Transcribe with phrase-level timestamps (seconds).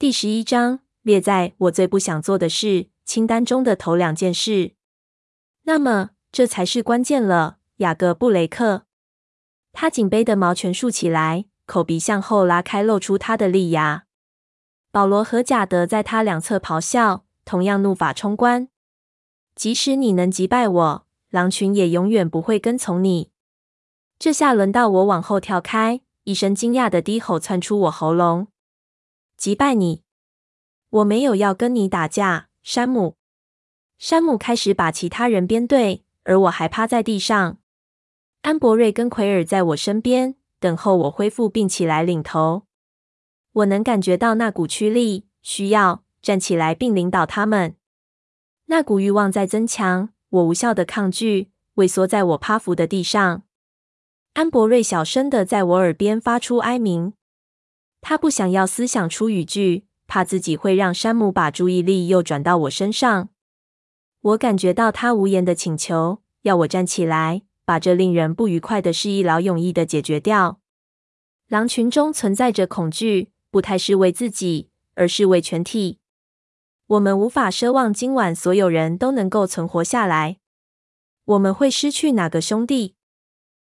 [0.00, 4.76] 第十一章列在我最不想做的事清单中的头两件事。
[5.64, 8.84] 那么，这才是关键了，雅各布雷克。
[9.72, 14.04] 他颈背的毛全竖起来，口鼻向后拉开，露出他的利牙。
[14.92, 18.68] 保罗和贾德在他两侧咆哮，同样怒发冲冠。
[19.56, 23.32] 即使你能击败我，狼群也永远不会跟从你。
[24.16, 28.46] 这下轮到我往后跳开，一声惊讶的低吼窜出我喉咙。
[29.38, 30.02] 击败你？
[30.90, 33.16] 我没有要跟你打架，山姆。
[33.96, 37.58] 山姆开始把其他人编队，而我还趴在地上。
[38.42, 42.64] 安博瑞跟奎尔在我身边，等候我恢复并起来领头。
[43.52, 47.76] 我能感觉到那股驱力，需要站起来并领导他们。
[48.66, 53.44] 那股欲望在增强，我无效的抗拒，畏缩在我趴伏的地上。
[54.32, 57.12] 安博瑞小声的在我耳边发出哀鸣，
[58.00, 63.28] 他不想要思想出语句，怕自己会让山姆把注意力又转到我身上。
[64.20, 70.60] 我感觉到他无言的请求，要我站起来，把这令人不愉快的事一劳永逸的解决掉。
[71.48, 73.32] 狼群中存在着恐惧。
[73.50, 76.00] 不太是为自己，而是为全体。
[76.86, 80.36] 我们无法奢望今晚所有人都能够存活下来。
[81.24, 82.94] 我们会失去哪个兄弟？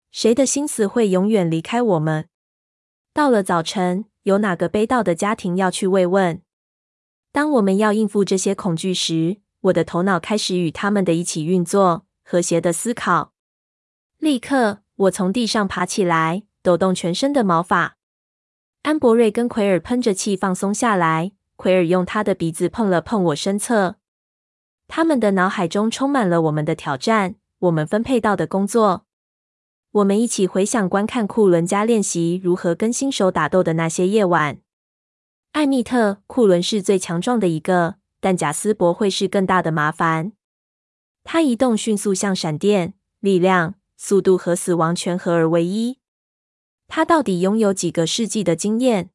[0.10, 2.28] 谁的心思会永远离开我们？
[3.14, 6.42] 到了早晨，有哪个背道的家庭要去慰问？
[7.32, 13.32] 当我们要应付这些恐惧时，我的头脑开始与他们的一起运作，和谐的思考。
[14.18, 17.96] 立刻，我从地上爬起来，抖动全身的毛发。
[18.82, 23.96] 安博瑞跟奎尔喷着气放松下来，奎尔用他的鼻子碰了碰我身侧。
[24.90, 29.07] 他们的脑海中充满了我们的挑战，我们分配到的工作。
[29.98, 34.60] 我们一起回想观看库伦家练习如何跟新手打斗的那些夜晚。
[35.54, 40.34] 艾蜜特，库伦是最强壮的一个，但贾斯伯会是更大的麻烦。
[41.24, 45.98] 他移动迅速，像闪电，力量、速度和死亡全合而为一。
[46.88, 49.10] 他到底拥有几个世纪的经验，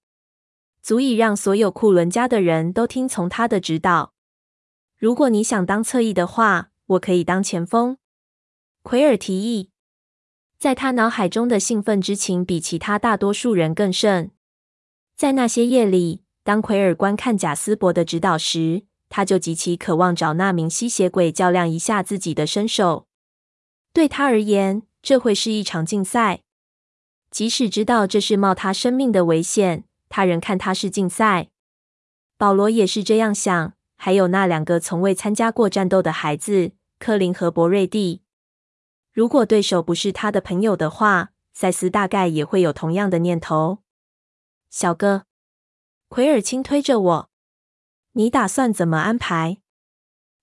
[0.82, 4.14] 足以让所有库伦家的人都听从他的指导。
[4.98, 7.98] 如果你想当侧翼的话，我可以当前锋。
[8.82, 9.70] 奎尔提议，
[10.62, 14.30] 在他脑海中的兴奋之情比其他大多数人更甚。
[15.16, 23.08] 在那些夜里，当奎尔观看贾斯伯的指导时，他就极其渴望找那名吸血鬼较量一下自己的身手。
[23.92, 26.42] 对他而言，这会是一场竞赛。
[27.28, 31.48] 即使知道这是冒他生命的危险，他仍看他是竞赛。
[32.38, 36.70] 保罗也是这样想，还有那两个从未参加过战斗的孩子，
[37.00, 38.22] 科林和博瑞蒂。
[39.12, 43.78] 如果对手不是他的朋友的话，赛斯大概也会有同样的念头。
[44.70, 45.24] 小哥，
[46.08, 47.30] 奎尔轻推着我，
[48.12, 49.58] 你打算怎么安排？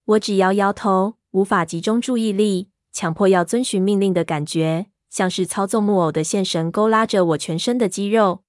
[0.05, 4.87] 我只摇摇头，无法集中注意力，强迫要遵循命令的感觉。
[5.09, 8.43] 像是操纵木偶的线绳勾拉着我全身的肌肉。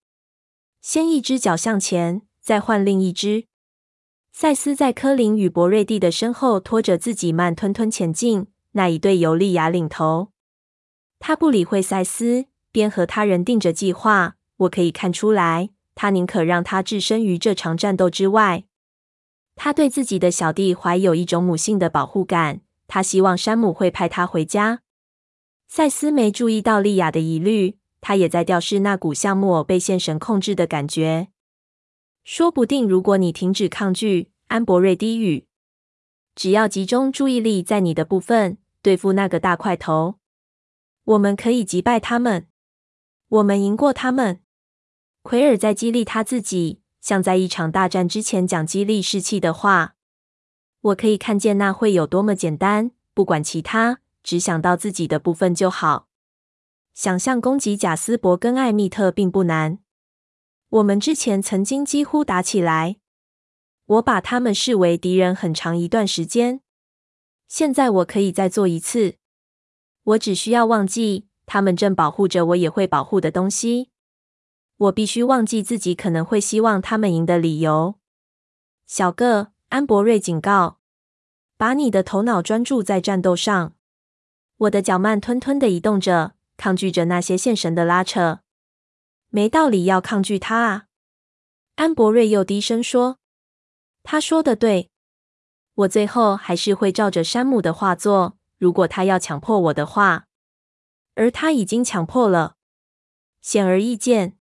[0.83, 3.47] 先一只脚向前，再换另一只。
[4.31, 10.33] 赛斯在科林与博瑞蒂的身后拖着自己慢吞吞前进，那一队由莉亚领头。
[11.19, 14.37] 他不理会赛斯，边和他人定着计划。
[14.59, 18.65] 我可以看出来，他宁可让他置身于这场战斗之外。
[19.57, 22.61] 他对自己的小弟怀有一种母性的保护感。
[22.87, 24.81] 他希望山姆会派他回家。
[25.69, 31.29] 赛斯没注意到莉亚的疑虑，他也在调试那股像木偶被线绳控制的感觉。
[32.25, 35.47] 说不定，如果你停止抗拒，安博瑞低语，
[36.41, 40.15] 只要集中注意力在你的部分，对付那个大块头，
[41.05, 42.49] 我们可以击败他们。
[43.29, 44.41] 我们赢过他们。
[45.21, 49.97] 奎尔在激励他自己，像在一场大战之前讲激励士气的话。
[50.81, 53.99] 我可以看见那会有多么简单，不管其他。
[54.23, 56.09] 只想到自己的部分就好。
[56.95, 59.81] 想象攻击贾斯伯跟艾密特并不难。
[60.71, 62.97] 我们之前曾经几乎打起来，
[63.91, 66.61] 我把他们视为敌人很长一段时间。
[67.49, 69.17] 现在我可以再做一次。
[70.05, 73.91] 我只需要忘记他们正保护着我也会保护的东西。
[74.77, 77.97] 我必须忘记自己可能会希望他们赢的理由。
[78.87, 80.79] 小个，安博瑞警告，
[81.57, 83.75] 把你的头脑专注在战斗上。
[84.59, 88.41] 我的脚慢吞吞的移动着，抗拒着那些线绳的拉扯。
[89.31, 90.87] 没道理要抗拒他啊！
[91.75, 93.19] 安博瑞又低声说
[94.11, 94.91] ：“他说的对，
[95.73, 98.37] 我最后还是会照着山姆的话做。
[98.59, 100.27] 如果他要强迫我的话，
[101.15, 102.57] 而他已经强迫了。
[103.41, 104.37] 显而易见，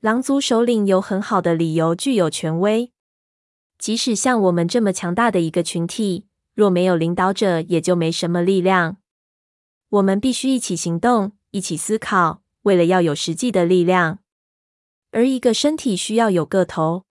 [0.00, 2.92] 狼族首领有很好的理由具有权威。
[3.78, 8.98] 即使像我们这么强大的一个群体，若没有领导者，也就没什么力量。
[9.88, 14.18] 我们必须一起行动，一起思考，为了要有实际的力量。
[15.12, 17.06] 而一个身体需要有个头。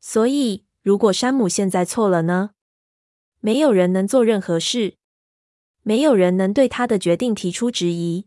[0.00, 2.50] 所以，如果山姆现在错了呢？
[3.40, 4.96] 没有人能做任何事，
[5.82, 8.26] 没有人能对他的决定提出质疑，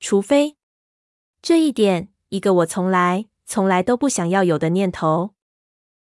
[0.00, 0.56] 除非
[1.42, 2.08] 这一点。
[2.30, 5.34] 一个我从来从来都不想要有的念头，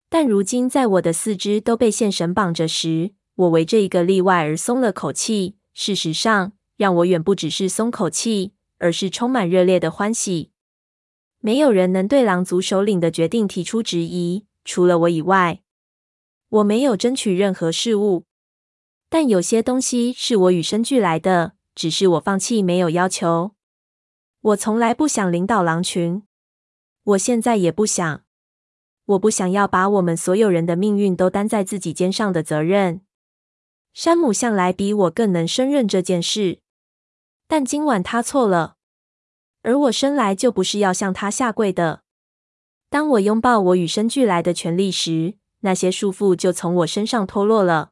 [0.09, 5.57] 但如今在我的四肢都被线绳绑着时，我为这一个例外而松了口气。
[5.73, 10.51] 事实上，让我远不只是松口气，而是充满热烈的欢喜。
[11.39, 15.61] 没有人能对狼族首领的决定提出质疑，除了我以外。
[16.49, 18.25] 我没有争取任何事物，
[19.09, 23.53] 但有些东西是我与生俱来的，只是我放弃没有要求。
[24.41, 26.23] 我从来不想领导狼群，
[27.03, 28.23] 我现在也不想。
[29.05, 33.01] 我不想要把我们所有人的命运都担在自己肩上的责任。
[33.93, 36.59] 山姆向来比我更能胜任这件事，
[37.47, 38.75] 但今晚他错了，
[39.61, 42.03] 而我生来就不是要向他下跪的。
[42.89, 47.91] 当我拥抱我与生俱来的权利时，那些束缚就从我身上脱落了。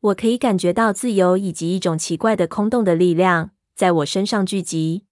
[0.00, 5.04] 我可以感觉到自由以及一种奇怪的空洞的力量在我身上聚集。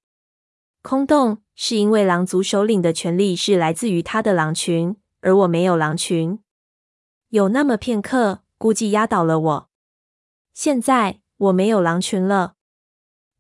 [0.81, 6.39] 空洞是因为狼族首领的权力是来自于他的狼群，而我没有狼群。
[7.31, 9.69] 有那么片刻，估计压倒了我。
[10.55, 12.55] 现在我没有狼群了。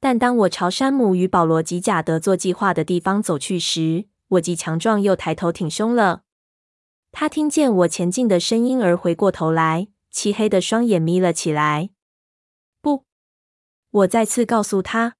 [0.00, 6.22] 但当我朝山姆与保罗及贾德做计划的地方走去时，我既强壮又抬头挺胸了。
[7.12, 11.90] 他听见我前进的声音而回过头来，漆黑的双眼眯了起来。
[12.80, 13.04] 不，
[13.90, 15.16] 我再次告诉他。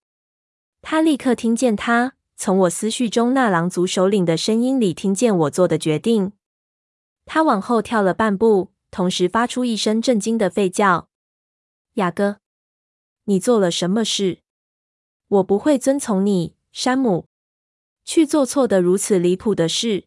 [0.82, 6.32] 他立刻听见他从我思绪中那狼族首领的声音里听见我做的决定。
[7.25, 11.09] 他往后跳了半步，同时发出一声震惊的吠叫
[11.94, 12.37] ：“雅各，
[13.25, 14.43] 你做了什么事？
[15.29, 17.26] 我不会遵从你，山姆，
[18.06, 20.05] 去做错的如此离谱的事。”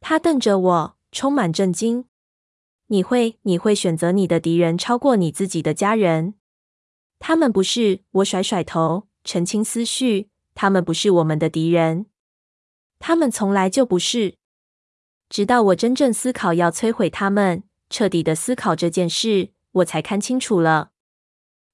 [0.00, 2.06] 他瞪着我，充满震惊
[2.88, 6.34] ：“你会，你会选择你的敌人超过你自己的家人？
[7.20, 9.06] 他们不是。”我甩甩头。
[9.24, 12.06] 澄清思绪，他们不是我们的敌人，
[12.98, 14.34] 他们从来就不是。
[15.28, 20.90] 直到我真正思考要摧毁他们，彻底的思考这件事，我才看清楚了。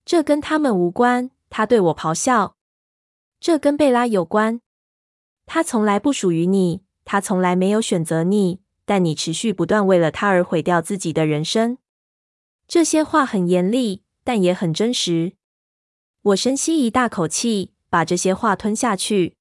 [0.04, 1.30] 这跟他们无关。
[1.48, 2.54] 他对我咆哮。
[3.40, 4.60] 这跟贝拉有关。
[5.50, 11.78] 他从来不属于你，他从来没有选择你，但你持续不断为了他而毁掉自己的人生。
[12.68, 15.32] 这些话很严厉，但也很真实。
[16.20, 19.36] 我深吸一大口气，把这些话吞下去。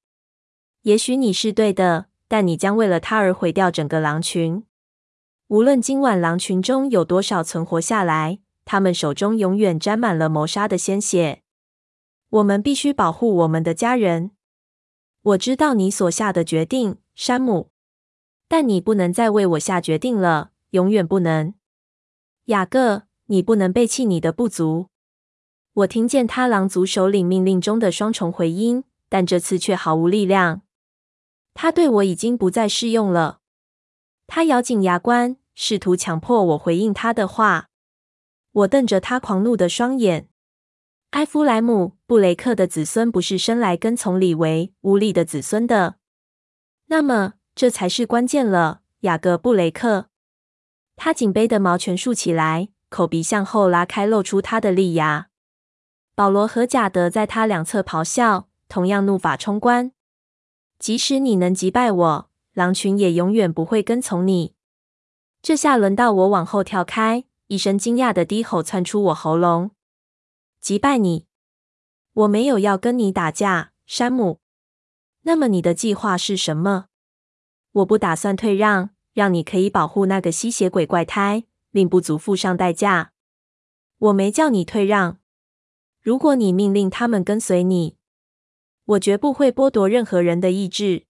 [0.82, 4.64] 也许你是对的，但你将为了他而毁掉整个狼群。
[5.48, 11.42] 无论今晚狼群中有多少存活下来，他们手中永远沾满了谋杀的鲜血。
[12.30, 14.30] 我们必须保护我们的家人。
[15.28, 17.68] 我知道你所下的决定，山姆，
[18.48, 21.52] 但你不能再为我下决定了，永远不能。
[22.46, 24.86] 雅各，你不能背弃你的部族。
[25.74, 30.62] 我听见他狼族首领命令中的双重回音，但这次却毫无力量。
[31.52, 33.40] 他对我已经不再适用了。
[34.26, 37.68] 他咬紧牙关，试图强迫我回应他的话。
[38.52, 40.30] 我瞪着他狂怒的双眼。
[41.12, 45.96] 埃夫莱姆·布雷克的子孙不是生来跟从李维·乌利的子孙的。
[46.88, 50.10] 那么，这才是关键了，雅各·布雷克。
[50.96, 55.28] 他颈背的毛全竖起来，口鼻向后拉开，露出他的利牙。
[56.14, 59.92] 保罗和贾德在他两侧咆哮，同样怒发冲冠。
[60.78, 64.54] 即使你能击败我，狼群也永远不会跟从你。
[65.40, 69.70] 这下轮到我往后跳开，一声惊讶的低吼窜出我喉咙。
[70.60, 71.26] 击败你？
[72.12, 74.40] 我没有要跟你打架，山姆。
[75.22, 76.86] 那么你的计划是什么？
[77.72, 83.12] 我不打算退让，让你可以保护那个吸血鬼怪胎，令部族付上代价。
[83.98, 85.18] 我没叫你退让。
[86.00, 87.96] 如果你命令他们跟随你，
[88.84, 91.06] 我绝不会剥夺任何人的意志。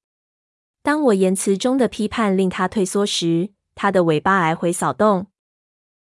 [0.82, 5.28] 当我言辞中的批判令他退缩时，他的尾巴来回扫动。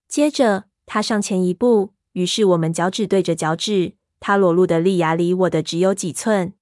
[0.07, 3.95] 接着，他上前一步，于是我们脚趾对着脚趾。
[4.19, 6.53] 他裸露的利牙离我的只有几寸。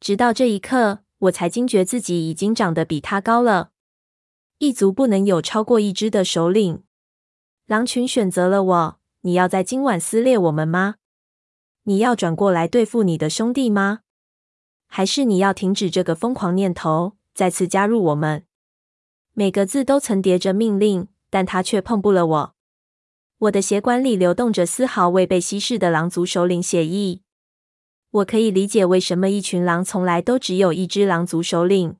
[0.00, 3.70] 直到这一刻，我才惊觉自己已经长得比他高了。
[4.58, 6.82] 一族不能有超过一只的首领。
[7.66, 9.00] 狼群选择了我。
[9.20, 10.96] 你要在今晚撕裂我们吗？
[11.84, 14.00] 你要转过来对付你的兄弟吗？
[14.86, 18.44] 还是你要停止这个疯狂念头，再次加入我们。
[19.32, 22.53] 每个字都曾叠着命令，但他却碰不了我。
[23.44, 27.20] 我的血管里流动着丝毫未被稀释的狼族首领血液。
[28.10, 31.96] 我可以理解为什么一群狼从来都只有一只狼族首领。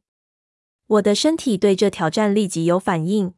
[0.87, 3.35] 我的身体对这挑战立即有反应。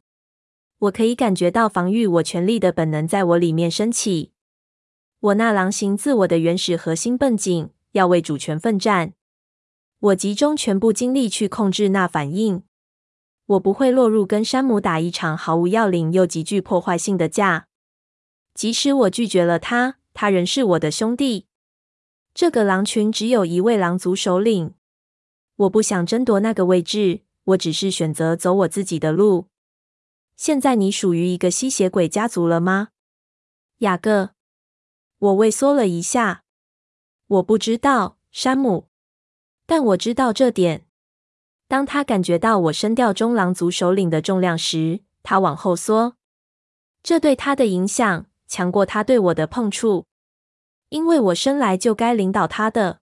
[0.79, 4.31] 我可以感觉到防御我权力的本能在我里面升起。
[5.19, 9.13] 我那狼形自我的原始核心绷紧，要为主权奋战。
[9.99, 12.63] 我集中全部精力去控制那反应。
[13.47, 17.66] 我不会落入跟山姆打一场毫无要领又极具破坏性的架。
[18.57, 21.45] 即使我拒绝了他，他仍是我的兄弟。
[22.33, 24.73] 这个狼群只有一位狼族首领。
[25.57, 29.49] 我不想争夺那个位置，我只是选择走我自己的路。
[30.35, 32.89] 现在你属于一个吸血鬼家族了吗，
[33.77, 34.31] 雅各？
[35.19, 36.43] 我畏缩了一下。
[37.27, 38.87] 我不知道，山姆，
[39.67, 40.87] 但我知道这点。
[41.67, 46.15] 当他感觉到我声调中狼族首领的重量时，他往后缩。
[47.03, 50.05] 这对他的影响强过他对我的碰触，
[50.89, 52.99] 因为我生来就该领导他的。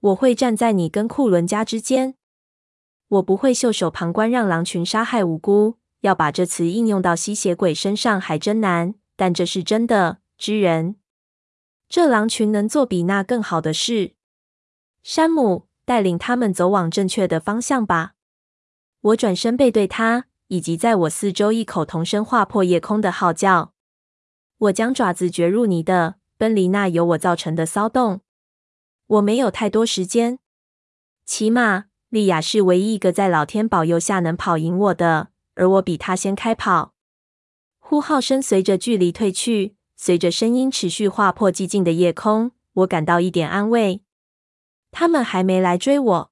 [0.00, 2.14] 我会站在你跟库伦家之间。
[3.08, 5.78] 我不会袖手旁观，让狼群杀害无辜。
[6.00, 10.96] 要把这词应用到吸血鬼身上还真难，但这是真的，之人。
[11.90, 14.14] 这狼群能做比那更好的事。
[15.02, 18.12] 山姆，带领他们走往正确的方向吧。
[19.00, 23.74] 我转身背对他，以及在我四周异口同声划破夜空的号叫。
[24.60, 28.20] 我将爪子掘入你的，奔离那由我造成的骚动。
[29.06, 30.38] 我没有太多时间。
[31.24, 35.28] 起码，莉亚是唯一一个在老天保佑下能跑赢我的。
[35.54, 36.94] 而我比他先开跑，
[37.78, 44.02] 呼号声随着距离退去，随着声音持续划破寂静的夜空，我感到一点安慰。
[44.90, 46.30] 他们还没来追我，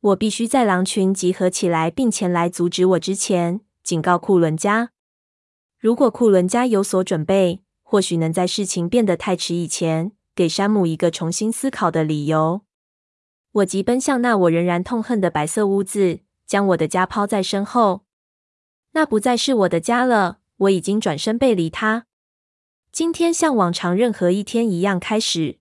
[0.00, 4.92] 我必须在狼群集合起来并前来阻止我之前，警告库伦家。
[5.78, 12.62] 如果库伦家有所准备，或许能在事情变得太迟以前，给山姆一个重新思考的理由。
[13.52, 18.02] 我急奔向那我仍然痛恨的白色屋子，将我的家抛在身后。
[18.92, 20.38] 那不再是我的家了。
[20.56, 22.06] 我已经转身背离它。
[22.90, 25.60] 今天像往常任何一天一样开始，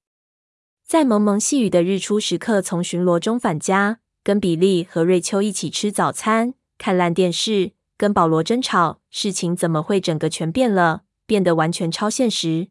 [0.84, 9.02] 在蒙蒙细雨的日出时刻，从巡逻中返家，跟比利和瑞秋一起吃早餐，看烂电视，跟保罗争吵。
[9.10, 12.70] 事情怎么会整个全变了，变得完全超现实？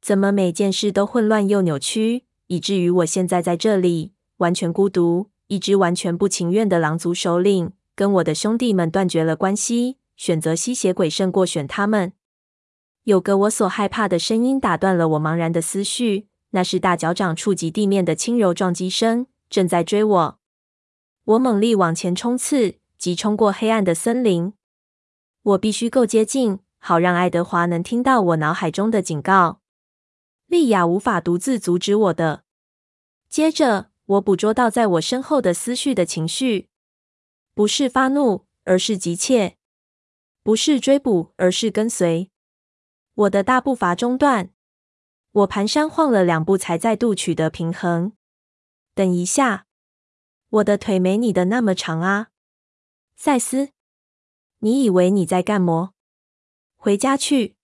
[0.00, 7.72] 怎么每件事都混乱又扭曲，以至于我现在在这里，完全孤独，一只完全不情愿的狼族首领。
[7.94, 12.14] 跟我的兄弟们断绝了关系，选择吸血鬼胜过选他们。
[13.04, 20.38] 有个我所害怕的声音打断了我茫然的思绪，那是大脚掌触及地面的轻柔撞击声，正在追我。
[21.24, 24.52] 我猛力往前冲刺，即冲过黑暗的森林。
[25.42, 29.62] 我必须够接近，好让爱德华能听到我脑海中的警告。
[30.46, 32.44] 莉亚无法独自阻止我的。
[33.30, 36.68] 接着，我捕捉到在我身后的思绪的情绪。
[37.54, 39.56] 不是发怒，而是急切；
[40.42, 42.30] 不是追捕，而是跟随。
[43.14, 44.50] 我的大步伐中断，
[45.32, 48.12] 我蹒跚晃了两步，才再度取得平衡。
[48.94, 49.66] 等一下，
[50.50, 52.28] 我的腿没你的那么长啊，
[53.22, 53.68] 赛斯。
[54.60, 55.92] 你以为你在干么？
[56.78, 57.54] 回家去。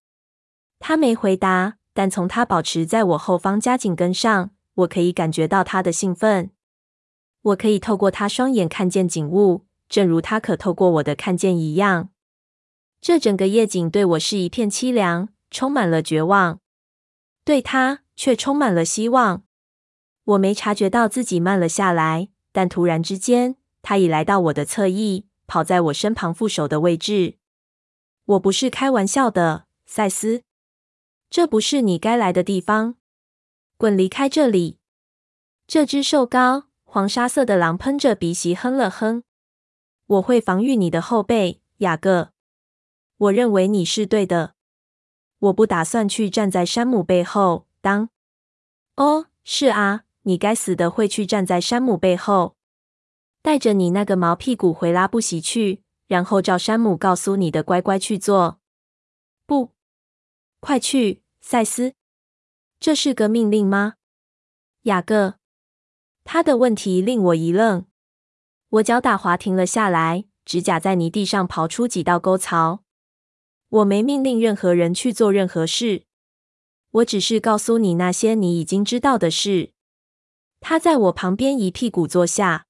[0.79, 6.51] 他没回答，但从他保持在我后方加紧跟上，我可以感觉到他的兴奋。
[7.41, 9.65] 我可以透过他双眼看见景物。
[9.89, 12.11] 正如他可透过我的看见一样，
[13.01, 16.59] 这整个夜景对我是一片凄凉，充满了绝望；
[17.47, 19.45] 对他却充满了希望。
[20.25, 27.38] 我没察觉到自己慢了下来，但突然之间，他已来到我的侧翼，跑在我身旁副手的位置。
[28.25, 30.43] 我不是开玩笑的，赛斯，
[31.31, 32.97] 这不是你该来的地方。
[33.76, 34.79] 滚离开这里！
[35.67, 39.23] 这只瘦高、黄沙色的狼喷着鼻息哼了哼。
[40.07, 42.31] 我会防御你的后背，雅各。
[43.19, 44.55] 我认为你是对的。
[45.38, 47.67] 我不打算去站在山姆背后。
[47.81, 48.09] 当……
[48.97, 52.56] 哦，是啊，你该死的会去站在山姆背后，
[53.47, 58.59] 带着你那个毛屁股回拉布席去，然后照山姆告诉你的乖乖去做。
[59.47, 59.71] 不，
[60.59, 61.95] 快去，赛斯。
[62.81, 63.95] 这是个命令吗？
[64.83, 65.37] 雅各。
[66.25, 67.87] 他的问题令我一愣。
[68.69, 72.83] 我脚打滑停了下来，指甲在泥地上刨出几道沟槽。
[73.69, 76.03] 我没命令任何人去做任何事，
[76.91, 79.71] 我只是告诉你那些你已经知道的事。
[80.59, 82.65] 他在我旁边一屁股坐下。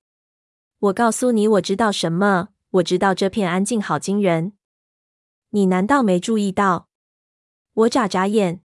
[0.78, 2.48] 我告诉你，我知道什么？
[2.72, 4.52] 我知道这片安静好惊人。
[5.50, 6.88] 你难道没注意到？
[7.72, 8.62] 我眨眨眼。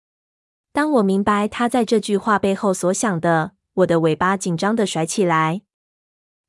[0.71, 5.63] 当我明白他在这句话背后所想的，我的尾巴紧张地甩起来。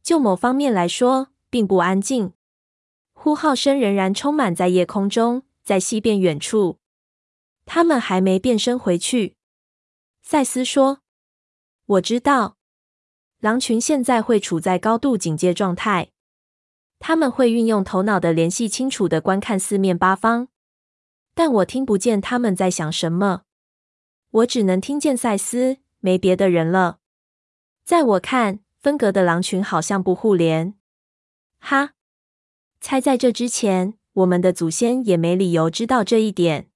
[0.03, 2.35] 就某方面来说，并不安静。
[3.12, 6.79] 呼号声仍然充满在夜空中，在西边远处。
[7.67, 9.37] 他们还没变身回去。
[10.23, 11.00] 赛斯说
[11.87, 12.58] ：“我知道，
[13.40, 16.11] 狼群现在会处在高度警戒状态。
[16.99, 20.49] 他们会运用头脑的联系，清楚地观看四面八方。
[21.35, 23.42] 但我听不见他们在想什么。
[24.30, 26.99] 我只能听见赛斯，没别的人了。
[27.85, 30.75] 在我看，分隔的狼群好像不互联。
[31.61, 31.92] 哈，
[32.80, 36.68] 猜在这之前，我们的祖先也没理由知道这一点。”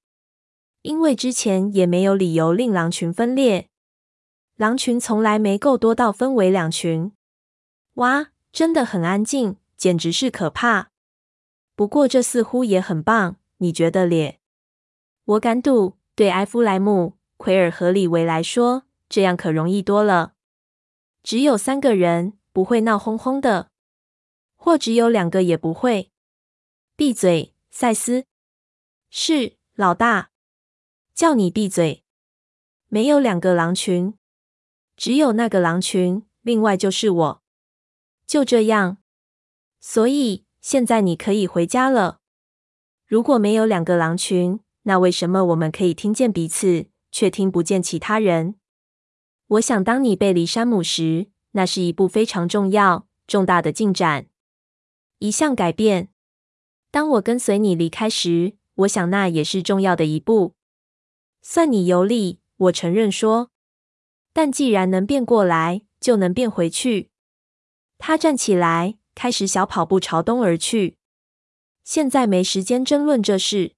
[0.82, 3.68] 因为之前也没有理由令狼群分裂，
[4.56, 7.12] 狼群从来没够多到分为两群。
[7.94, 10.90] 哇，真的很安静，简直是可怕。
[11.74, 14.40] 不过这似乎也很棒，你觉得咧？
[15.24, 20.34] 我敢赌，对埃夫莱姆、奎尔和李维来说，这样可容易多了。
[21.22, 23.70] 只有三个人不会闹哄哄的，
[24.56, 26.10] 或只有两个也不会。
[26.96, 28.26] 闭嘴，赛斯。
[29.10, 30.30] 是，老大。
[31.14, 32.04] 叫你闭嘴！
[32.88, 34.14] 没有两个狼群，
[34.96, 37.42] 只有那个狼群，另外就是我。
[38.26, 38.98] 就这样，
[39.80, 42.18] 所以现在你可以回家了。
[43.06, 48.54] 如果没有两个狼群，那为什么我们可以听见彼此，却听不见其他人？
[49.48, 54.26] 我想，当你背离山姆时，那是一步非常重要、重大的进展，
[55.18, 56.08] 一项改变。
[56.90, 60.54] 当我跟随你离开时，我想那也是重要的一步。
[61.42, 63.51] 算你有理，我承认说。
[64.32, 67.10] 但既然能变过来，就能变回去。
[67.98, 70.96] 他站起来，开始小跑步朝东而去。
[71.84, 73.74] 现在没时间争论这事。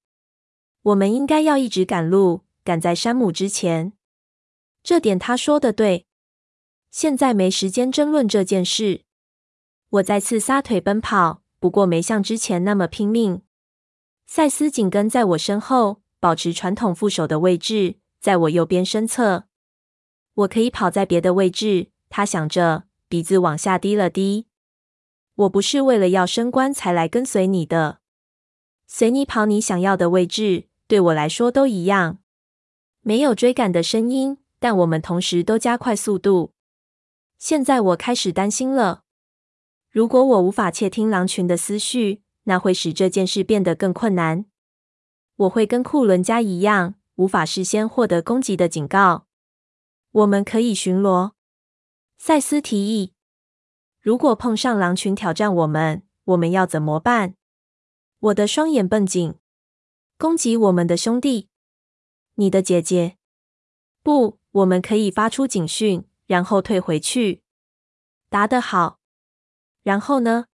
[0.83, 3.93] 我们应该要一直赶路，赶在山姆之前。
[4.83, 6.07] 这点他说的对。
[6.91, 9.03] 现在没时间争论这件事。
[9.91, 13.43] 我再次撒腿奔跑，不过没像之前那么拼命。
[14.27, 16.03] 赛斯紧跟在我身后。
[16.21, 19.45] 保持传统副手的位置，在我右边身侧。
[20.35, 21.89] 我可以跑在别的位置。
[22.11, 24.47] 他想着，鼻子往下低了低。
[25.35, 27.99] 我不是为了要升官才来跟随你的。
[28.87, 32.19] 随你跑你想要的位置，对我来说都一样。
[33.01, 36.53] 没有追赶的声音，但我们同时都加快速度。
[37.39, 39.03] 现在我开始担心了。
[39.91, 44.45] 如果我无法窃听狼群的思绪，那会使这件事变得更困难。
[45.37, 49.27] 我会跟库伦家一样，无法事先获得攻击的警告。
[50.15, 51.33] 我们可以巡逻，
[52.19, 53.15] 赛斯提议。
[54.01, 57.35] 如果碰上狼群挑战我们，我们要怎么办？
[58.21, 59.35] 我的双眼绷紧。
[60.17, 61.49] 攻击我们的兄弟，
[62.35, 63.19] 你的姐姐？
[64.05, 67.43] 不，我们可以发出警讯，然后退回去。
[68.29, 69.01] 答得好。
[69.83, 70.47] 然后呢？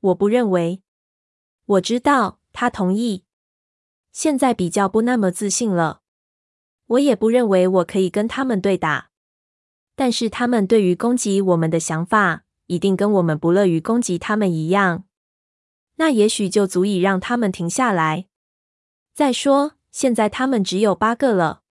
[0.00, 0.82] 我不认为。
[1.64, 3.24] 我知道，他同意。
[4.12, 6.02] 现在比较不那么自信了。
[6.86, 9.10] 我也不认为我可以跟他们对打，
[9.96, 15.04] 但是他们对于攻击我们的想法，一定跟我们不乐于攻击他们一样。
[15.96, 18.26] 那也许就足以让他们停下来。
[19.14, 21.62] 再说，现在他们只有八个了。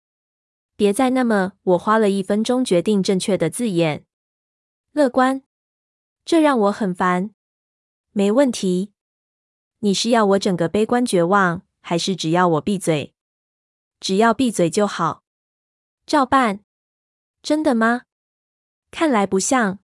[0.75, 1.53] 别再那么……
[1.63, 4.05] 我花了一分钟决定正确的字眼。
[4.93, 5.43] 乐观，
[6.25, 7.31] 这让我很烦。
[8.11, 8.93] 没问题。
[9.79, 11.63] 你是要我整个悲观绝望？
[11.81, 13.12] 还是只要我闭嘴，
[14.03, 15.23] 只要闭嘴就好。
[16.05, 16.59] 照办。
[17.41, 18.01] 真的吗？
[18.91, 19.79] 看来不像。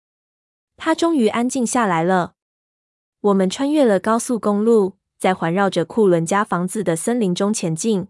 [0.76, 2.34] 他终于安静下来了。
[3.20, 8.08] 我们穿越了高速公路，在环绕着库伦家房子的森林中前进。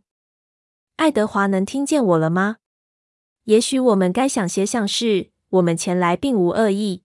[0.97, 2.57] 爱德华能听见我了吗？
[3.45, 7.05] 也许我们该想些像是我们前来并无恶意。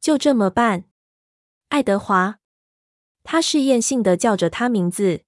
[0.00, 0.86] 就这么办。
[1.68, 2.40] 爱德华。
[3.22, 5.22] 他试验性的叫着他名字。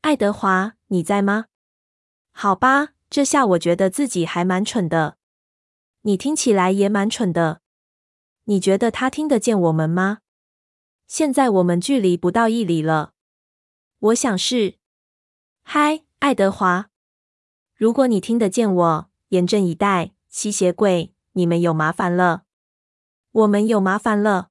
[0.00, 1.46] 爱德华，你在吗？
[2.40, 5.16] 好吧，这下我觉得自己还蛮蠢的。
[6.02, 7.62] 你听起来也蛮蠢的。
[8.44, 10.18] 你觉得他听得见我们吗？
[11.08, 13.12] 现在我们距离不到一里了。
[13.98, 14.76] 我想是。
[15.64, 16.90] 嗨，爱德华，
[17.74, 22.44] 如果你听得见我，严阵以待，吸血鬼，你们有麻烦了。
[23.32, 24.50] 我们有麻烦了。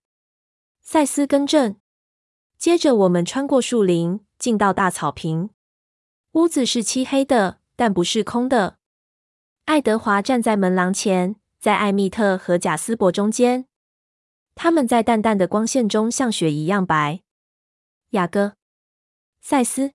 [0.82, 1.78] 赛斯更正。
[2.58, 4.20] 接着，我们穿过树林。
[4.38, 5.52] 进到大草坪，
[6.34, 8.80] 屋子是漆黑的，但不是空的。
[9.64, 13.68] 爱德华站在门廊前，在艾米特和贾斯伯中间。
[14.56, 17.22] 他们在淡淡的光线中像雪一样白。
[18.10, 18.54] 雅各，
[19.40, 19.94] 赛斯，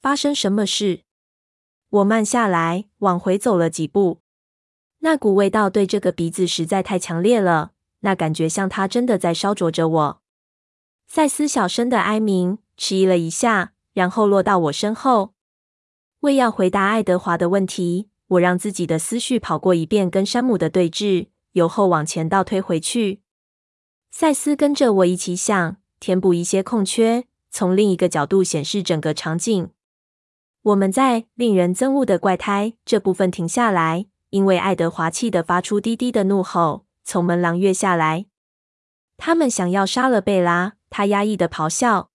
[0.00, 1.02] 发生什么事？
[1.90, 4.22] 我慢下来，往回走了几步。
[5.00, 10.22] 那股味道对这个鼻子实在太强烈了，那感觉像它真的在烧灼着我。
[11.06, 15.35] 赛斯小声的哀鸣，迟疑了一下，然后落到我身后。
[16.26, 23.22] 为要回答爱德华的问题，我让自己的思绪跑过一遍跟山姆的对峙，由后往前倒推回去。
[24.10, 29.70] 赛斯跟着我一起想，填补一些空缺，从另一个角度显示整个场景。
[30.62, 38.26] 我们在令人憎恶的怪胎这部分停下来，因为爱德华气得发出低低的怒吼，从门廊跃下来。
[39.16, 42.10] 他们想要杀了贝拉，他压抑的咆哮。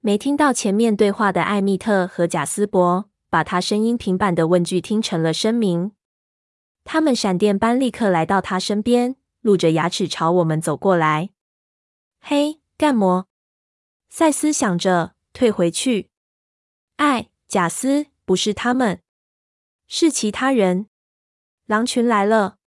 [0.00, 5.92] 没听到前面对话的艾蜜特和贾斯伯，把他声音平板的问句听成了声明。
[6.84, 9.16] 他们闪电般立刻来到他身边。
[9.40, 11.30] 露着牙齿朝我们走过来。
[12.20, 13.26] 嘿，干魔！
[14.08, 16.10] 赛斯想着，退回去。
[16.96, 19.00] 艾，贾斯，不是他们，
[19.88, 20.86] 是其他人。
[21.66, 22.58] 狼群来了。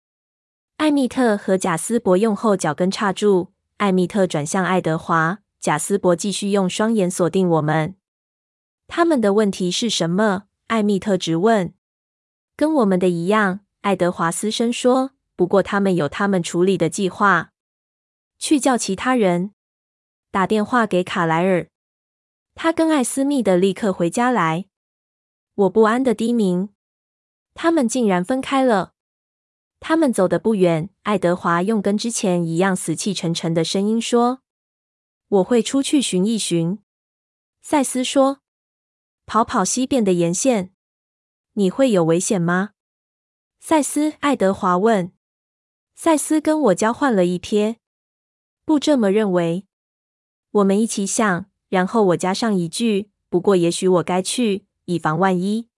[0.76, 3.54] 艾蜜特和贾斯伯用后脚跟刹住。
[3.78, 7.96] 艾蜜特转向爱德华，贾斯伯继续用双眼锁定我们。
[8.88, 10.48] 他们的问题是什么？
[10.68, 11.74] 艾蜜特直问。
[12.56, 15.12] 跟我们的一样，爱德华嘶声说。
[15.36, 17.52] 不过，他们有他们处理的计划。
[18.40, 19.54] 去叫其他人，
[20.32, 21.70] 打电话给卡莱尔。
[22.54, 24.68] 他跟艾斯密的立刻回家来。
[25.56, 26.70] 我不安的低鸣。
[27.54, 28.94] 他们竟然分开了。
[29.82, 30.90] 他们走得不远。
[31.04, 34.40] 爱德华用跟之前一样死气沉沉的声音说
[35.28, 36.80] ：“我会出去寻一寻。”
[37.62, 38.40] 赛斯说
[39.26, 40.74] ：“跑跑西边的沿线。
[41.54, 42.72] 你会有危险吗？”
[43.60, 45.12] 赛斯，爱德华问。
[45.96, 47.78] 赛斯跟我交换了一瞥，
[48.66, 49.66] 不这么认为。
[50.52, 55.70] 我们一起想，然后我加上一句：“不过也许我该去，以防万一。”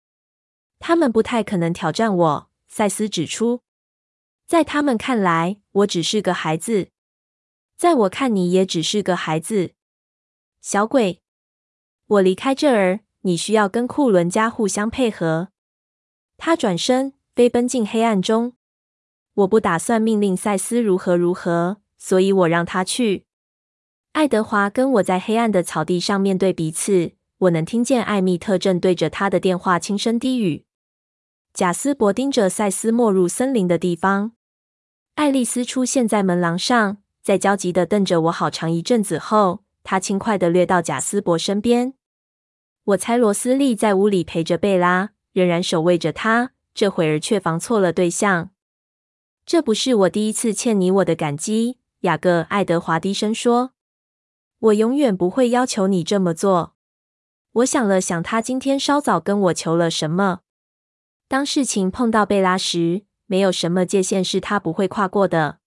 [0.80, 3.62] 他们不太可能挑战我，赛斯指出。
[4.46, 6.90] 在他们看来，我只是个孩子。
[7.76, 9.74] 在我看你也只是个孩子，
[10.60, 11.22] 小鬼。
[12.06, 15.48] 我离开这儿，你需要跟库伦家互相配合。
[16.36, 18.54] 他转身飞奔进黑暗中。
[19.34, 23.24] 我不打算命令赛斯如何如何，所以我让他去。
[24.12, 30.64] 爱德华跟我在黑暗的草地上面对彼此，我能听见艾蜜特正对着他的电话轻声低语。
[31.54, 34.32] 贾斯伯盯着赛斯没入森林的地方。
[35.14, 41.94] 爱丽丝出现在门廊上，在焦急地瞪着我好长一阵子后，她轻快地掠到贾斯伯身边。
[42.88, 48.48] 我猜罗斯利在屋里陪着贝拉，仍然守卫着她，这会儿却防错了对象。
[49.44, 53.72] 这不是我第一次欠你我的感激，雅各·爱德华低声说
[54.58, 56.76] ：“我永远不会要求你这么做。”
[57.52, 60.40] 我想了想，他今天稍早跟我求了什么。
[61.26, 65.58] 当事情碰到贝拉时，没有什么界限是他不会跨过的。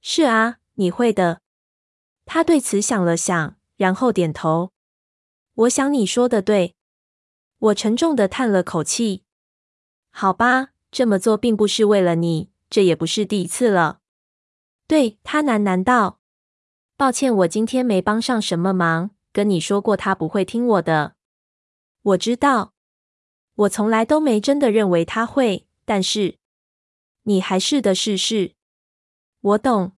[0.00, 1.40] 是啊，你会的。
[2.24, 4.72] 他对此想了想，然后点头。
[5.62, 6.74] 我想你说的对。
[7.58, 9.24] 我沉重地叹了口气。
[10.10, 12.50] 好吧，这么做并不是为了你。
[12.68, 14.00] 这也不是第一次了。
[14.86, 16.20] 对，他喃喃道
[16.96, 19.10] ：“抱歉，我今天没帮上什么忙。
[19.32, 21.14] 跟你说过，他不会听我的。
[22.02, 22.72] 我知道，
[23.54, 25.66] 我从来都没真的认为他会。
[25.84, 26.38] 但是
[27.24, 28.54] 你还是得试试。
[29.40, 29.92] 我懂。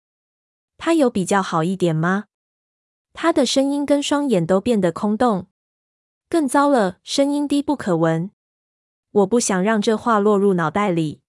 [0.76, 2.24] 他有比较好一点吗？
[3.12, 5.46] 他的声音跟双眼都变得空洞。
[6.28, 8.30] 更糟了，声音低不可闻。
[9.10, 11.20] 我不想让这话落入脑袋里。”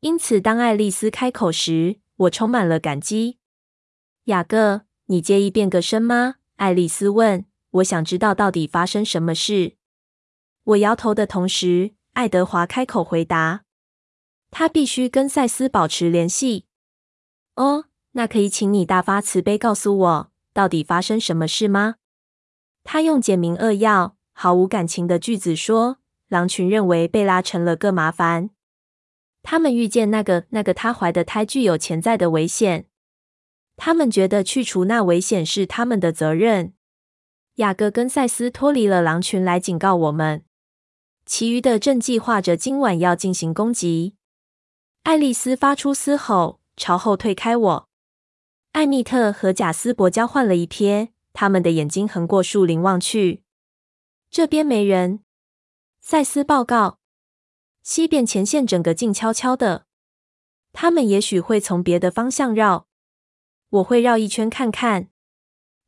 [0.00, 3.38] 因此，当爱丽丝开口时，我充满了感激。
[4.24, 6.36] 雅各，你介意变个声吗？
[6.56, 7.46] 爱丽丝问。
[7.70, 9.76] 我想知道到底发生什么事。
[10.62, 13.64] 我摇头的同时，爱德华开口回答
[14.52, 16.66] ：“他必须跟赛斯保持联系。”
[17.56, 21.96] 哦，那可以请你大发慈悲告诉我，到底发生什么事吗？
[22.84, 28.50] 他用简明扼要、毫无感情的句子说：“狼群认为贝拉成了个麻烦。”
[29.42, 32.86] 他们预见那个那个他怀的胎具有潜在的危险，
[33.76, 36.74] 他们觉得去除那危险是他们的责任。
[37.56, 40.44] 雅各跟赛斯脱离了狼群来警告我们，
[41.24, 44.14] 其余的正计划着今晚要进行攻击。
[45.04, 47.88] 爱丽丝发出嘶吼，朝后退开我。
[48.72, 53.42] 艾蜜特和贾斯伯交换了一瞥，他们的眼睛横过树林望去，
[54.30, 55.20] 这边没人。
[56.00, 56.98] 赛斯报告。
[57.82, 59.84] 西边前线整个静悄悄的，
[60.72, 62.86] 他们也许会从别的方向绕。
[63.68, 65.08] 我会绕一圈看看。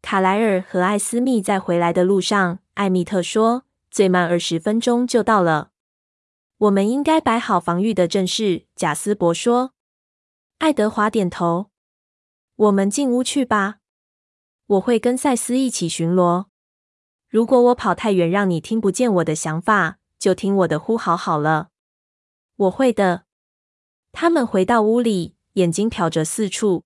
[0.02, 5.70] 卡莱尔和艾斯密在回来的路上，艾米特说，最慢二十分钟就到了。
[6.58, 9.72] 我们应该摆好防御的阵势，贾斯伯说。
[10.58, 11.70] 爱德华点头。
[12.56, 13.78] 我们进屋去吧。
[14.66, 16.46] 我会跟赛斯一起巡逻。
[17.28, 21.68] 如果我跑太远，让你听不见我的想法，就听我的呼号好了。
[22.56, 23.24] 我会的。
[24.12, 26.84] 他们回到屋里，眼睛瞟着四处。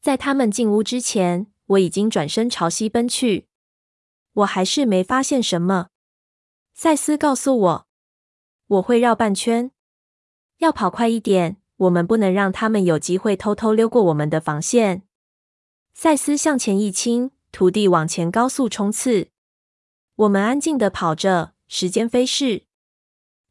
[0.00, 3.46] 在他们进屋之前，我已经转身朝西奔去。
[4.32, 5.88] 我还是没发现什么。
[6.74, 7.86] 赛斯告诉我。
[8.66, 9.70] 我会绕半圈，
[10.58, 11.56] 要跑快一点。
[11.76, 15.02] 我们不能让他们有机会偷偷溜过我们的防线。
[15.92, 19.30] 赛斯向前一倾，徒弟往前高速冲刺。
[20.16, 22.64] 我们安静的跑着，时间飞逝。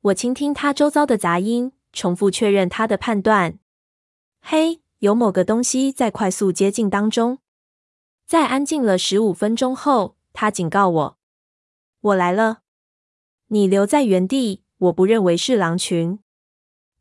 [0.01, 3.59] 我倾听他周遭的杂音，重复确认他的判断。
[4.41, 7.39] 嘿，有某个东西在快速接近当中。
[8.25, 11.17] 在安静了十五分钟后，他警告我
[12.01, 12.61] ：“我来了。”
[13.47, 14.63] 你留在原地。
[14.79, 16.19] 我不认为是狼群，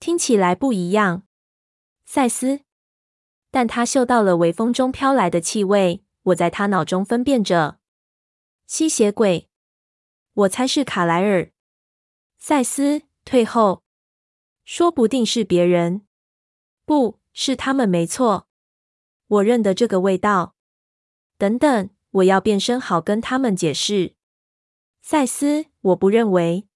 [0.01, 1.23] 听起来不一样，
[2.05, 2.63] 赛斯。
[3.51, 7.79] 但他嗅到了微风中飘来的气味，我在他脑中分辨着
[8.67, 9.49] 吸血鬼。
[10.35, 11.51] 我猜是卡莱尔。
[12.37, 13.83] 赛斯，退后，
[14.65, 16.07] 说不定是别人，
[16.85, 18.47] 不是他们，没错。
[19.27, 20.55] 我认得这个味道。
[21.37, 24.15] 等等，我要变身好跟他们解释。
[25.03, 26.69] 赛斯，我不认为。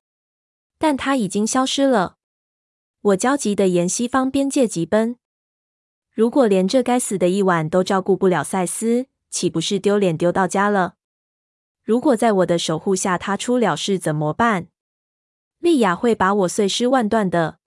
[0.79, 2.19] 但他已经消失了。
[3.01, 5.19] 我焦急的沿西方边界疾奔。
[6.13, 10.97] 如果连这该死的一晚都照顾不了赛斯，岂不是丢脸丢到家了？
[11.83, 14.69] 如果在我的守护下他出了事怎么办？
[15.59, 17.59] 莉亚会把我碎尸万段的。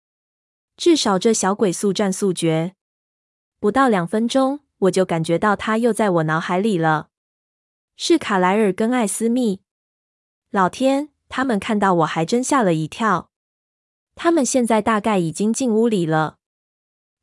[0.77, 2.75] 至少这小鬼速战速决。
[3.59, 7.09] 不到两分钟，我就感觉到他又在我脑海里了。
[7.97, 9.63] 是卡莱尔跟艾斯密。
[10.51, 11.09] 老天！
[11.31, 13.31] 他们看到我还真吓了一跳。
[14.15, 16.37] 他们现在大概已经进屋里了。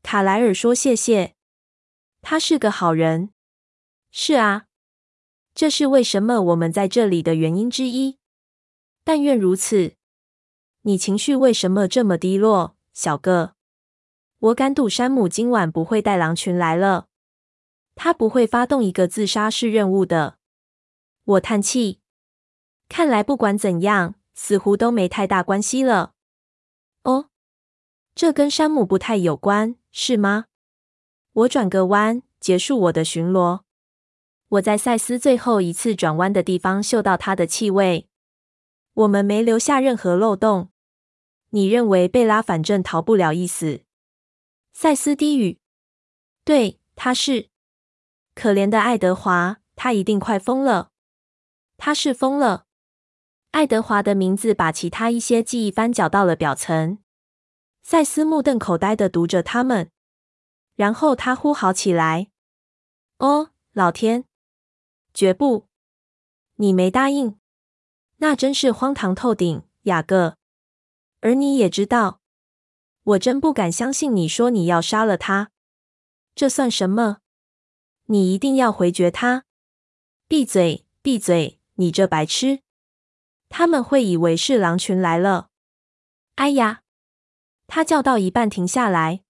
[0.03, 1.35] 卡莱尔说：“谢谢，
[2.21, 3.31] 他是个好人。”
[4.11, 4.65] 是啊，
[5.53, 8.17] 这是为什么我们在这里的原因之一。
[9.03, 9.95] 但愿如此。
[10.83, 13.55] 你情绪为什么这么低落，小个？
[14.39, 17.07] 我敢赌山姆今晚不会带狼群来了。
[17.95, 20.37] 他不会发动一个自杀式任务的。
[21.23, 21.99] 我叹气。
[22.89, 26.13] 看来不管怎样，似乎都没太大关系了。
[27.03, 27.30] 哦，
[28.13, 30.45] 这跟山姆不太有关，是吗？
[31.33, 33.61] 我转个弯，结束我的巡逻。
[34.49, 38.09] 我在赛斯最后一次转弯的地方嗅到他的气味。
[38.93, 40.69] 我们没留下任何漏洞。
[41.51, 43.81] 你认为贝拉反正逃不了一死？
[44.73, 45.59] 赛斯低语。
[46.43, 47.49] 对，他是。
[48.35, 50.91] 可怜的爱德华，他一定快疯了。
[51.77, 52.65] 他是疯了。
[53.51, 56.97] 爱德华的名字把其他一些记忆翻搅到了表层。
[57.83, 59.91] 赛斯目瞪口呆地读着他们，
[60.75, 62.29] 然后他呼号起来
[63.19, 64.25] ：“哦，老天！
[65.13, 65.67] 绝不！
[66.55, 67.39] 你没答应，
[68.17, 70.37] 那真是荒唐透顶，雅各。
[71.21, 72.21] 而你也知道，
[73.03, 75.51] 我真不敢相信你说你要杀了他。
[76.33, 77.17] 这算什么？
[78.05, 79.45] 你一定要回绝他！
[80.27, 81.59] 闭嘴，闭嘴！
[81.75, 82.61] 你这白痴！”
[83.49, 85.49] 他们会以为是狼群来了。
[86.35, 86.83] 哎呀！
[87.73, 89.23] 他叫到一半停下来。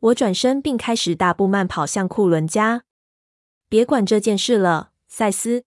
[0.00, 2.82] 我转身并开始大步慢跑向库伦家。
[3.68, 5.64] 别管这件事了，赛斯。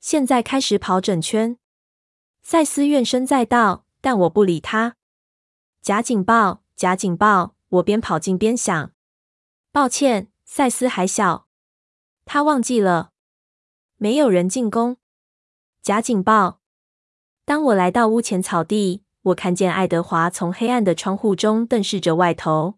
[0.00, 1.56] 现在开始跑整圈。
[2.42, 4.96] 赛斯怨声载道，但我不理他。
[5.80, 6.64] 假警报！
[6.74, 7.54] 假警报！
[7.68, 8.90] 我边跑进边想。
[9.70, 11.46] 抱歉，赛斯还小，
[12.24, 13.12] 他忘记了。
[13.98, 14.96] 没有人进攻。
[15.80, 16.60] 假警报！
[17.44, 22.74] 当我来到屋前草地，我看见爱德华从黑暗的窗户中瞪视着外头。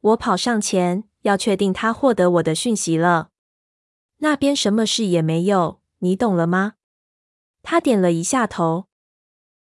[0.00, 3.28] 我跑上前，要确定他获得我的讯息了。
[4.18, 6.74] 那边什么事也没有，你懂了吗？
[7.62, 8.86] 他点了一下头。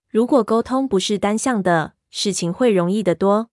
[0.08, 3.50] 如果沟通不是单向的，事情会容易得多。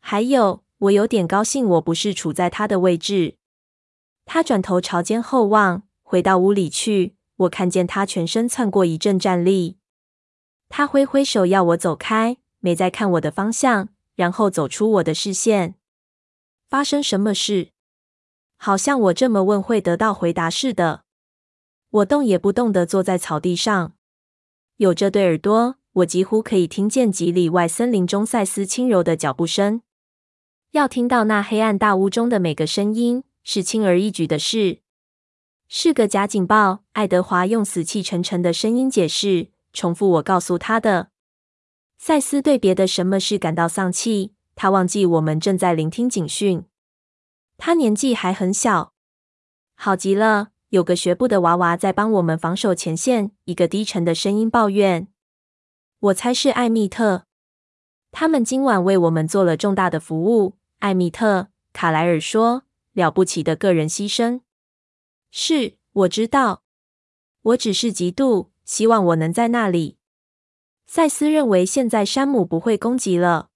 [0.00, 3.36] 还有，我有点高兴，我不是处在他的位置。
[4.24, 7.14] 他转头朝肩后望，回到屋里去。
[7.36, 9.78] 我看见他全身窜过一阵战栗，
[10.74, 15.74] 他挥挥手要我走开，没再看我的方向，然后走出我的视线。
[16.70, 17.72] 发生什么事？
[18.56, 21.02] 好像我这么问会得到回答似的。
[21.90, 23.92] 我动也不动地坐在草地上，
[24.78, 29.82] 有这对耳朵，我几乎可以听见几里外森林中赛斯轻柔的脚步声。
[30.70, 34.78] 要听到那黑暗大屋中的每个声音，是轻而易举的事，
[35.68, 36.82] 是个假警报。
[36.92, 41.10] 爱德华用死气沉沉的声音解释，重复我告诉他的。
[41.98, 46.64] 赛斯对别的什么事感到丧气，他忘记我们正在聆听警讯。
[47.56, 48.92] 他年纪还很小，
[49.74, 50.48] 好极了。
[50.70, 53.32] 有个学步的娃娃在帮我们防守前线。
[53.44, 55.08] 一个低沉的声音抱怨
[56.00, 57.26] ：“我猜是艾蜜特，
[58.10, 64.40] 他们今晚为我们做了重大的服务。”艾蜜特，卡莱尔说：“了不起的个人牺牲。”
[65.30, 66.62] 是，我知道。
[67.42, 69.98] 我只是嫉妒希望我能在那里。
[70.86, 73.50] 赛斯认为现在山姆不会攻击了。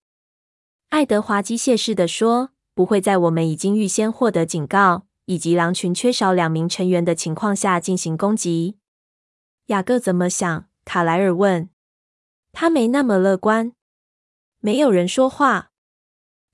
[0.91, 8.77] 爱德华机械式的说：“不会在我们已经预先获得警告，以及狼群缺少两名成员的情况下进行攻击。”
[9.69, 10.69] 雅各怎么想？
[10.85, 11.71] 卡莱尔问。
[12.53, 13.73] 他没那么乐观。
[14.61, 15.71] 没有人说话。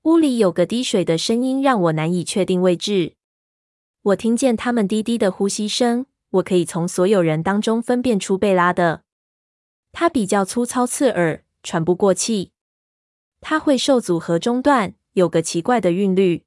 [0.02, 3.16] 屋里有个滴水的声音让我难以确定位置。
[4.02, 6.06] 我听见他们低低的呼吸声。
[6.32, 9.04] 我可以从所有人当中分辨出贝拉的。
[9.92, 12.52] 他比较粗糙刺耳，喘不过气。
[13.40, 16.44] 他会受阻和中断，有个奇怪的韵律。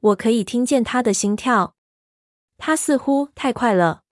[0.00, 1.76] 我可以听见他的心跳。
[2.58, 4.02] 他似乎太快了。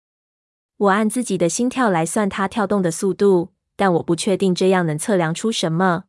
[0.76, 6.04] 我按自己的心跳来算他跳动的速度，但我不确定这样能测量出什么，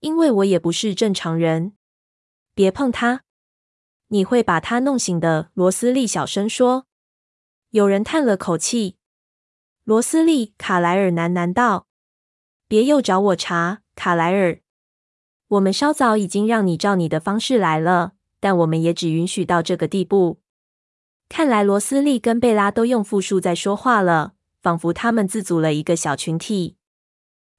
[0.00, 1.74] 因为我也不是正常人。
[2.54, 3.22] 别碰他，
[4.08, 5.50] 你会把他弄醒的。
[5.54, 6.86] 罗斯利小声说。
[7.74, 8.94] 有人叹了口气。
[9.82, 11.88] 罗斯利，卡莱尔喃喃道
[12.68, 14.60] ：“别又找我茬，卡莱尔。
[15.48, 20.38] 我们稍早已经让你照你的方式来了，但我们也只允许到这个地步。
[21.28, 26.76] 看来罗斯利跟贝拉都用复数在说话了，仿佛他们自组了一个小群体。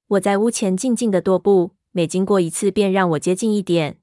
[0.06, 3.98] 我在屋前静静的踱步，每经过一次，便让我接近一点。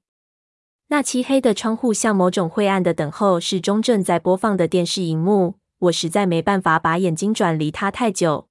[0.90, 8.48] 那漆黑的窗户像某种晦暗的等候室中正在播放的电视荧幕。”我实在没办法把眼睛转离它太久。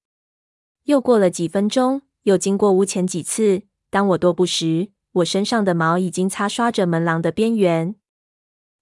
[0.84, 3.62] 又过了几分钟，又经过屋前几次。
[3.90, 7.94] 当我踱步时，我身上的毛已经擦刷着门廊的边缘。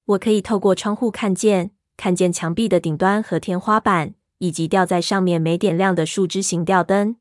[0.06, 7.16] 我可以透过窗户看见，看见墙壁的顶端和天花板，以及吊在上面没点亮的树枝形吊灯。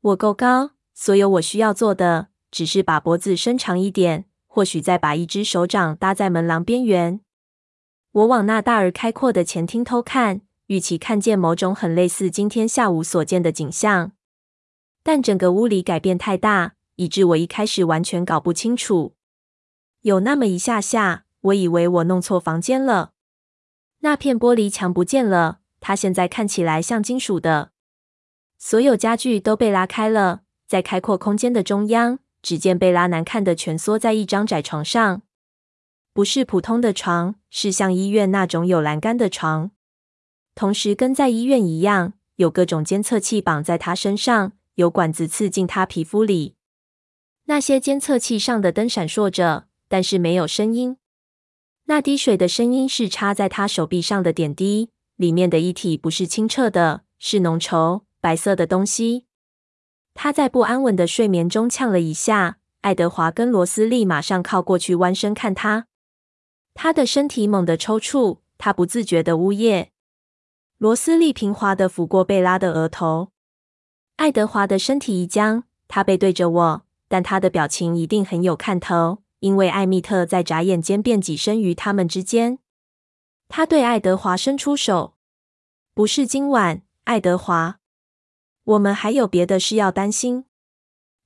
[0.00, 7.20] 我够高，所有我需要做的只是把脖子伸长一点，或许再把一只手掌搭在门廊边缘。
[8.14, 14.12] 我往那大而开阔的前厅偷看，预期看见某种很类似今天下午所见的景象。
[15.02, 19.16] 但整个屋里改变太大，以致我一开始完全搞不清楚。
[20.02, 23.14] 有那么一下下，我以为我弄错房间了。
[23.98, 27.72] 那片玻璃墙不见了，它现在看起来像金属的。
[28.56, 35.22] 所有家具都被拉开了，在开阔空间的中央，只见贝拉难看的蜷缩在一张窄床上。
[36.14, 39.72] 不是普通的床，是像医院那种有栏杆的床。
[40.54, 46.54] 同时，跟在医院一样，有各种监测器绑在他身上，有管子刺进他皮肤里。
[47.46, 50.98] 那些监测器上的灯闪烁着，但是没有声音。
[51.86, 59.26] 那滴水的声音是插在他手臂上的点滴，里面的液体不是清澈的，是浓稠白色的东西。
[60.14, 62.58] 他在不安稳的睡眠中呛了一下。
[62.82, 65.88] 爱德华跟罗斯利马上靠过去，弯身看他。
[66.74, 69.92] 他的身体猛地抽搐，他不自觉的呜咽。
[70.78, 73.30] 罗斯利平滑地抚过贝拉的额头。
[74.16, 82.58] 爱德华的身体一僵，他背对着我，但他的表情一定很有看头，因为艾米特在眨眼间便跻身于他们之间。
[83.48, 85.14] 他对爱德华伸出手
[85.94, 87.78] ：“不是今晚，爱德华，
[88.64, 90.44] 我们还有别的事要担心。”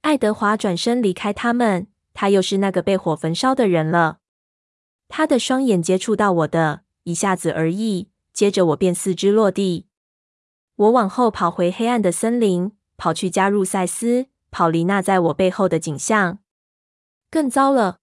[0.03, 4.19] 爱德华转身离开他们，他又是那个被火焚烧的人了。
[5.09, 9.87] 他的双眼接触到我的，一下子而已，接着我便四肢落地。
[10.77, 16.39] 我往后跑回黑暗的森林，跑去加入赛斯，跑离那在我背后的景象。
[17.31, 17.99] 更糟了，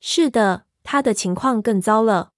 [0.00, 2.32] 是的，他的情况更糟了。